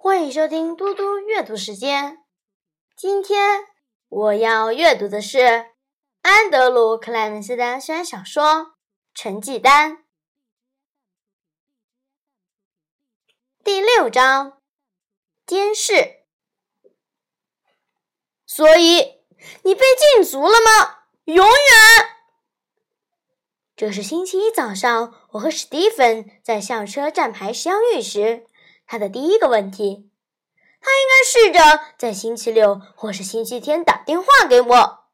[0.00, 2.24] 欢迎收听嘟嘟阅读时间。
[2.96, 3.64] 今天
[4.08, 5.72] 我要阅读的是
[6.22, 8.44] 安德鲁·克莱门斯的小说
[9.12, 9.96] 《成绩单》
[13.64, 14.62] 第六章：
[15.44, 16.22] 监视。
[18.46, 19.24] 所以
[19.64, 19.80] 你被
[20.14, 21.00] 禁足了吗？
[21.24, 21.54] 永远。
[23.74, 28.46] 这是星期一早上，我和史蒂芬在校车站牌相遇时。
[28.88, 30.10] 他的第一个问题，
[30.80, 35.04] 他应该试着在星期六或是星期天打电话给我。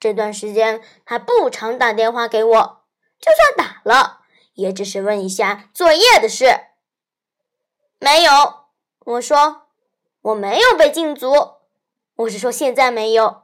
[0.00, 2.84] 这段时间他不常打电话给我，
[3.20, 4.22] 就算打了，
[4.54, 6.46] 也只是问一下作业的事。
[8.00, 8.32] 没有，
[9.04, 9.68] 我说
[10.22, 11.32] 我没有被禁足，
[12.16, 13.42] 我是说现在没有。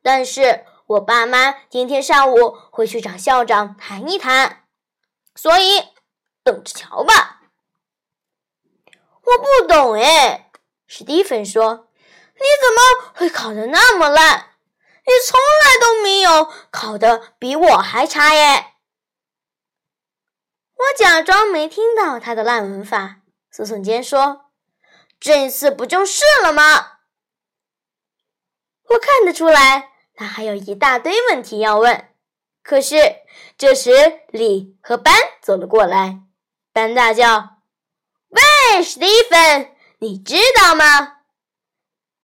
[0.00, 4.64] 但是我爸妈今天上午会去找校长谈一谈，
[5.34, 5.80] 所以
[6.44, 7.40] 等着瞧吧。
[9.24, 10.50] 我不懂哎，
[10.86, 11.88] 史蒂芬说
[12.36, 14.50] ：“你怎么会考得那么烂？
[15.06, 18.72] 你从来都没有考得比我还差耶！”
[20.76, 23.20] 我假装没听到他的烂文法，
[23.52, 24.50] 耸耸肩说
[25.18, 26.98] ：“这次不就是了吗？”
[28.90, 32.10] 我看得出来，他还有一大堆问题要问。
[32.62, 32.96] 可是
[33.56, 36.20] 这时，李和班走了过来，
[36.72, 37.53] 班大叫。
[38.34, 41.18] 喂，史蒂芬，你知道吗？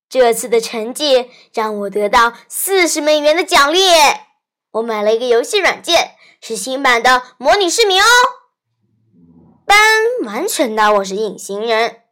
[0.07, 3.81] 这次的成绩让我得到四十美元的奖励。
[4.71, 8.07] 我买了一个游戏软件，是新版的模拟市民哦。
[9.65, 9.77] 班
[10.23, 12.03] 完全当我是隐形人。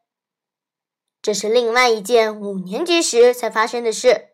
[1.21, 4.31] 这是另外一件五年级时才发生的事。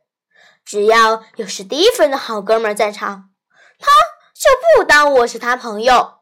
[0.66, 3.30] 只要有史蒂芬的好哥们在场，
[3.78, 3.92] 他
[4.34, 6.22] 就不当我是他朋友。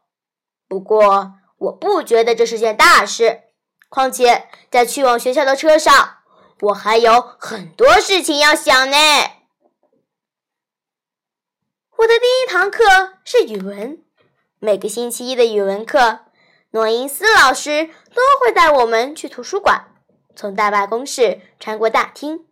[0.68, 1.39] 不过。
[1.60, 3.42] 我不觉得这是件大事，
[3.90, 6.18] 况且在去往学校的车上，
[6.60, 8.96] 我还有很多事情要想呢。
[11.98, 14.02] 我的第一堂课是语文，
[14.58, 16.20] 每个星期一的语文课，
[16.70, 19.96] 诺因斯老师都会带我们去图书馆，
[20.34, 22.46] 从大办公室穿过大厅，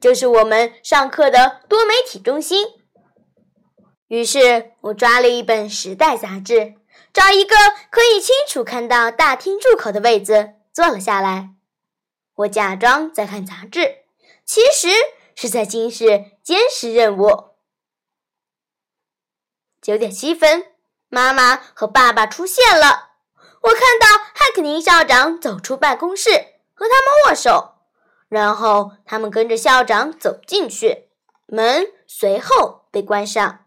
[0.00, 2.66] 就是我们上课的多媒体中心。
[4.08, 6.77] 于是我抓了一本《时代》杂志。
[7.12, 7.56] 找一个
[7.90, 11.50] 可以清楚看到大厅入口的位子，坐了下来。
[12.36, 14.04] 我假装在看杂志，
[14.44, 14.88] 其实
[15.34, 17.54] 是在监视监视任务。
[19.80, 20.66] 九点七分，
[21.08, 23.08] 妈妈和爸爸出现了。
[23.62, 26.30] 我看到汉克尼校长走出办公室，
[26.74, 27.74] 和他们握手，
[28.28, 31.08] 然后他们跟着校长走进去，
[31.46, 33.64] 门随后被关上。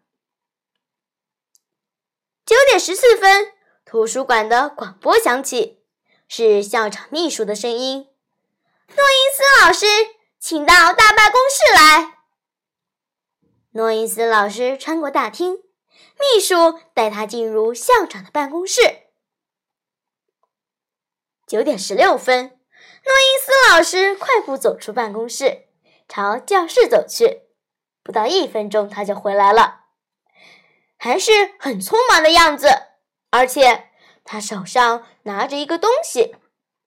[2.52, 3.54] 九点十四分，
[3.86, 5.86] 图书馆的广播响起，
[6.28, 8.10] 是校长秘书的声音
[8.94, 9.86] ：“诺因斯老师，
[10.38, 12.18] 请到大办公室来。”
[13.72, 15.60] 诺因斯老师穿过大厅，
[16.20, 18.82] 秘书带他进入校长的办公室。
[21.48, 25.68] 九点十六分，诺因斯老师快步走出办公室，
[26.10, 27.44] 朝教室走去。
[28.04, 29.81] 不到一分钟，他就回来了。
[31.04, 32.68] 还是很匆忙的样子，
[33.32, 33.90] 而且
[34.24, 36.36] 他手上拿着一个东西，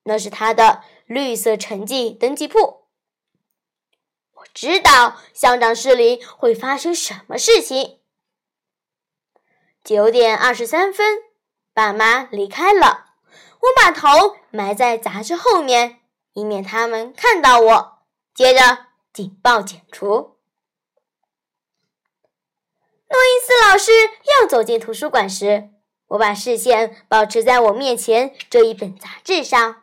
[0.05, 2.85] 那是他的绿色成绩登记簿。
[4.35, 7.99] 我知道校长室里会发生什么事情。
[9.83, 11.19] 九点二十三分，
[11.73, 16.03] 爸妈离开了，我把头埋在杂志后面，
[16.35, 17.99] 以免他们看到我。
[18.33, 20.34] 接着警报解除。
[23.15, 23.93] 诺伊斯老师
[24.41, 25.71] 又走进图书馆时，
[26.09, 29.83] 我把视线保持在我面前这一本杂志上，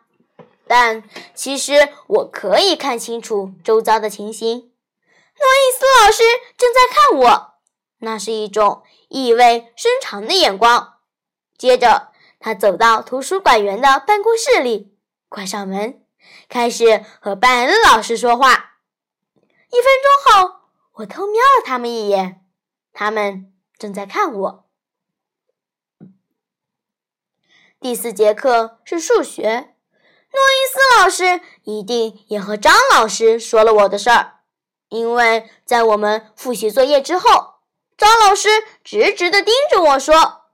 [0.66, 1.02] 但
[1.34, 4.58] 其实我可以看清楚周遭的情形。
[4.58, 6.22] 诺伊斯老师
[6.58, 7.54] 正在看我，
[8.00, 10.98] 那是一种意味深长的眼光。
[11.56, 14.94] 接着，他走到图书馆员的办公室里，
[15.30, 16.02] 关上门，
[16.50, 18.74] 开始和拜恩老师说话。
[19.70, 20.56] 一分钟后，
[20.96, 22.41] 我偷瞄了他们一眼。
[22.92, 24.68] 他们正在看我。
[27.80, 29.74] 第四节课是数学，
[30.30, 34.40] 诺伊斯老师一定也和张老师说了我的事儿，
[34.88, 37.54] 因为在我们复习作业之后，
[37.96, 38.48] 张老师
[38.84, 40.44] 直直的盯着我说：“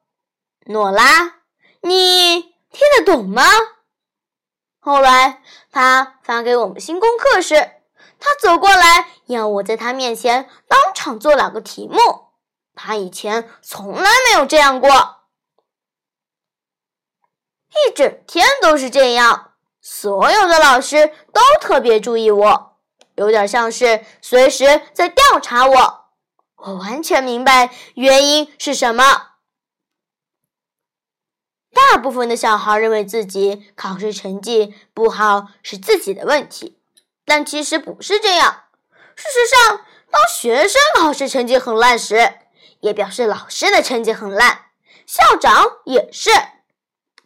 [0.66, 1.42] 诺拉，
[1.82, 2.40] 你
[2.70, 3.42] 听得懂吗？”
[4.80, 7.72] 后来他发给我们新功课时，
[8.18, 12.27] 他走过来要我在他面前当场做两个题目。
[12.80, 14.88] 他以前从来没有这样过，
[17.70, 19.54] 一整天都是这样。
[19.80, 22.78] 所有的老师都特别注意我，
[23.16, 26.04] 有点像是随时在调查我。
[26.56, 29.32] 我完全明白原因是什么。
[31.72, 36.78] 大部分的小孩认为自己考试成绩不好是自己的问题，
[37.24, 38.64] 但其实不是这样。
[39.16, 42.38] 事实上，当学生考试成绩很烂时，
[42.80, 44.66] 也表示老师的成绩很烂，
[45.06, 46.30] 校长也是。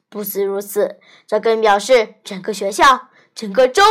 [0.08, 3.82] 不止如此，这更表示整个学校、整个州、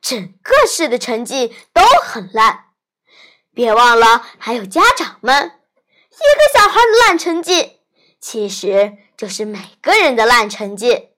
[0.00, 2.66] 整个市的成绩都很烂。
[3.54, 5.60] 别忘了，还有家长们。
[6.10, 7.80] 一个小孩的烂成绩，
[8.20, 11.08] 其实就是每个人的烂成绩。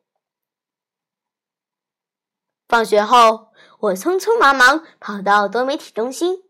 [2.69, 3.49] 放学后，
[3.81, 6.44] 我匆匆忙忙跑到多媒体中心，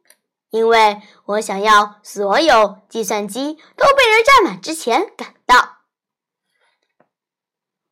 [0.55, 5.79] 因为我想要所有计算机都被人占满之前赶到。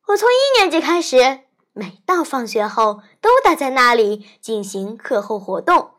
[0.07, 1.41] 我从一年级开始，
[1.73, 5.95] 每到放学后都待在那里进行课后活动。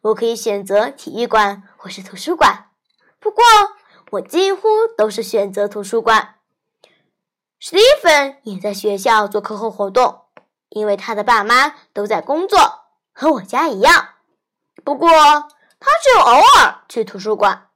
[0.00, 2.70] 我可以选择体育馆或是图书馆，
[3.18, 3.44] 不过
[4.12, 6.36] 我几乎都是选择图书馆。
[7.58, 10.22] 史蒂芬也在学校做课后活动，
[10.70, 14.14] 因为他的爸妈都在工作，和我家一样。
[14.82, 15.10] 不过
[15.80, 17.68] 他只有偶尔去图书馆。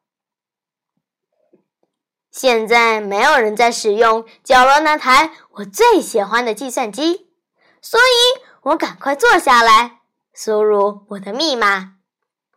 [2.30, 7.30] 现在没有人在使用角落那台我最喜欢的计算机，
[7.80, 10.00] 所以我赶快坐下来，
[10.32, 11.94] 输入我的密码。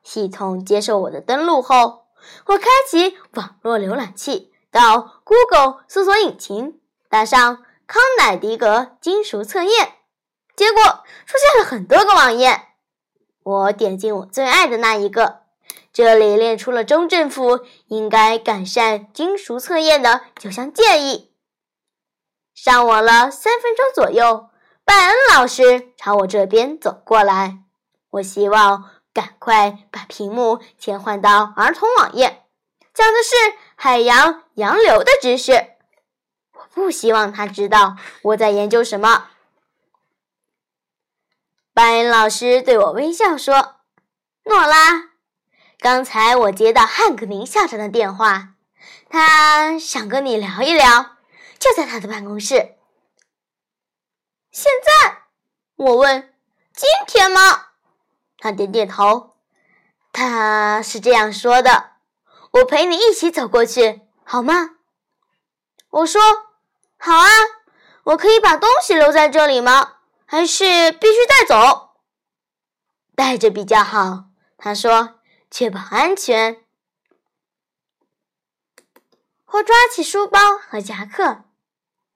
[0.04, 2.08] 系统接受我的登录后，
[2.48, 9.94] 我开启网络浏览器，到 Google 搜索引擎，打上康乃狄格金属测验，
[10.56, 10.82] 结果
[11.26, 12.67] 出现了很多个网页。
[13.48, 15.44] 我点进我最爱的那一个，
[15.94, 21.32] 这里列出了州政府应该改善金属测验的九项建议。
[22.54, 24.50] 上网了三分钟左右，
[24.84, 27.60] 拜恩老师朝我这边走过来，
[28.12, 28.92] 我希望。
[29.14, 32.44] 赶快把屏幕切换到儿童网页，
[32.94, 35.54] 讲的是海洋洋流的知识。
[36.54, 39.30] 我不希望他知道我在研究什么。
[41.78, 43.76] 拜恩老师对我微笑说
[44.46, 45.12] ：“诺拉，
[45.78, 48.56] 刚才我接到汉克林校长的电话，
[49.12, 51.18] 他想跟你聊一聊，
[51.60, 52.78] 就在他的办公室。
[54.52, 55.20] 现在？”
[55.78, 56.34] 我问
[56.74, 57.68] ：“今天吗？”
[58.40, 59.36] 他点点头，
[60.12, 61.92] 他是这样说的
[62.54, 64.72] ：“我陪你一起走过去，好吗？”
[65.92, 66.20] 我说
[66.98, 67.30] ：“好啊。”
[68.06, 69.97] 我可以把东西留在这里吗？
[70.30, 71.92] 还是必须带走？
[73.16, 74.26] 带着比较好。
[74.58, 76.64] 他说：“确保安全。”
[79.54, 81.46] 我抓起书包和夹克，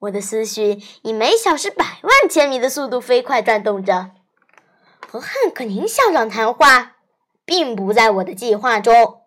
[0.00, 4.10] 我的思绪以每小时百万千米的速度飞快转动着。
[5.08, 6.96] 和汉克宁校长谈话，
[7.46, 9.22] 并不在我的计划中。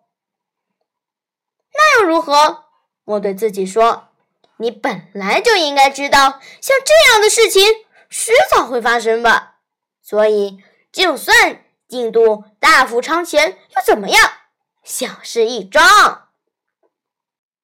[1.74, 2.66] 那又如何？
[3.04, 4.08] 我对自己说
[4.58, 9.60] ：“你本来就应该知道，像这样的事情迟早会发生吧。
[10.02, 10.62] 所以，
[10.92, 14.32] 就算进度大幅超前，又怎么样？
[14.84, 16.28] 小事一桩。”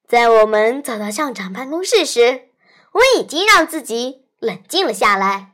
[0.08, 2.50] 在我们走到校长办公室时，
[2.92, 5.52] 我已经让自己冷静了下来。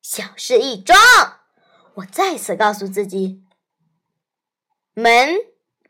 [0.00, 0.96] 小事一桩。
[1.94, 3.42] 我再次告诉自己，
[4.94, 5.34] 门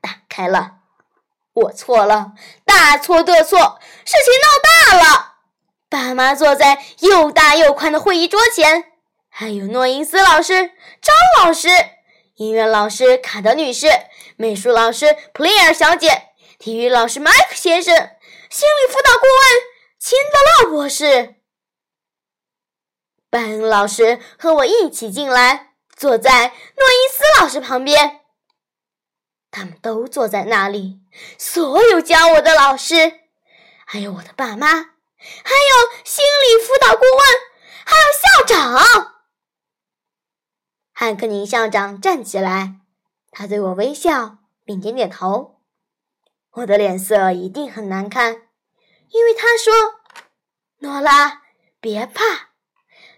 [0.00, 0.78] 打开了，
[1.52, 2.32] 我错了，
[2.64, 5.38] 大错特错，事情闹大了。
[5.88, 8.92] 爸妈坐在又大又宽的会议桌前，
[9.28, 11.68] 还有诺因斯老师、张老师、
[12.37, 13.88] 音乐老师卡德女士、
[14.37, 16.28] 美术老师普利尔小姐、
[16.59, 17.95] 体育老师麦克先生、
[18.50, 19.61] 心理辅导顾问
[19.99, 21.37] 辛德勒博士、
[23.30, 25.66] 班恩老师和我一起进来。
[25.97, 28.21] 坐在诺伊斯老师旁边，
[29.50, 31.00] 他们都坐在那里。
[31.37, 33.18] 所有教我的老师，
[33.85, 37.20] 还有我的爸妈，还有心理辅导顾问，
[37.84, 39.14] 还有校长。
[40.92, 42.80] 汉克宁校长站起来，
[43.30, 45.60] 他对我微笑并点点头。
[46.52, 48.48] 我的脸色一定很难看，
[49.10, 50.00] 因为他说
[50.80, 51.42] ：“诺拉，
[51.80, 52.48] 别怕。”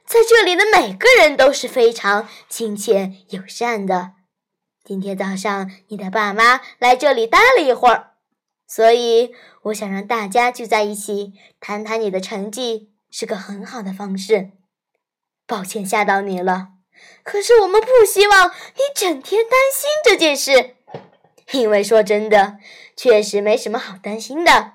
[0.04, 4.14] 在这里的每个人都是非常亲切友善的。
[4.82, 8.09] 今天早上你的爸妈来这里待了一会儿，
[8.72, 14.52] 所以我想让大家聚在一起谈谈你的成绩，是个很好的方式。
[15.44, 16.68] 抱歉吓到你了，
[17.24, 20.76] 可是我们不希望你整天担心这件事，
[21.50, 22.58] 因为说真的，
[22.96, 24.74] 确实没什么好担心的。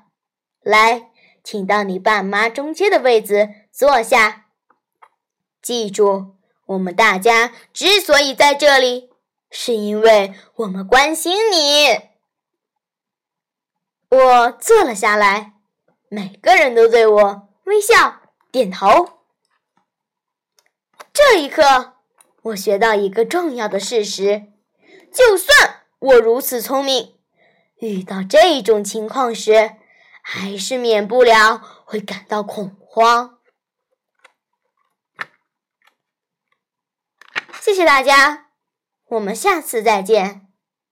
[0.61, 1.11] 来，
[1.41, 4.47] 请到你爸妈中间的位子坐下。
[5.61, 6.35] 记住，
[6.65, 9.09] 我们大家之所以在这里，
[9.49, 12.14] 是因为我们关心你。
[14.09, 15.53] 我坐了下来，
[16.09, 18.21] 每个人都对我微笑
[18.51, 19.19] 点头。
[21.11, 21.95] 这一刻，
[22.43, 24.53] 我学到一个重要的事实：
[25.11, 27.17] 就算我如此聪明，
[27.79, 29.75] 遇到这种情况时，
[30.21, 33.39] 还是免不了会感到恐慌。
[37.59, 38.51] 谢谢大家，
[39.07, 40.44] 我们下次再见。